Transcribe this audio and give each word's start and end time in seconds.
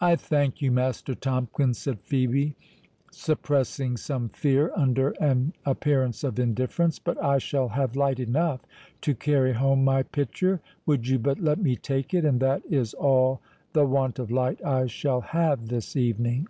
"I 0.00 0.16
thank 0.16 0.62
you, 0.62 0.70
Master 0.72 1.14
Tomkins," 1.14 1.76
said 1.76 2.02
Phœbe, 2.02 2.54
suppressing 3.10 3.98
some 3.98 4.30
fear 4.30 4.72
under 4.74 5.10
an 5.20 5.52
appearance 5.66 6.24
of 6.24 6.38
indifference; 6.38 6.98
"but 6.98 7.22
I 7.22 7.36
shall 7.36 7.68
have 7.68 7.94
light 7.94 8.18
enough 8.18 8.62
to 9.02 9.14
carry 9.14 9.52
home 9.52 9.84
my 9.84 10.02
pitcher, 10.02 10.62
would 10.86 11.06
you 11.08 11.18
but 11.18 11.40
let 11.40 11.58
me 11.60 11.76
take 11.76 12.14
it; 12.14 12.24
and 12.24 12.40
that 12.40 12.62
is 12.64 12.94
all 12.94 13.42
the 13.74 13.84
want 13.84 14.18
of 14.18 14.30
light 14.30 14.64
I 14.64 14.86
shall 14.86 15.20
have 15.20 15.68
this 15.68 15.94
evening." 15.94 16.46